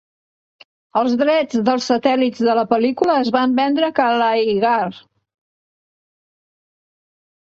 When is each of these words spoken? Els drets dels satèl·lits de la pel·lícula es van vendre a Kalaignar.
Els 0.99 1.11
drets 1.17 1.59
dels 1.65 1.89
satèl·lits 1.91 2.39
de 2.47 2.55
la 2.59 2.63
pel·lícula 2.71 3.17
es 3.25 3.29
van 3.35 3.53
vendre 3.59 3.89
a 3.89 3.95
Kalaignar. 3.99 4.95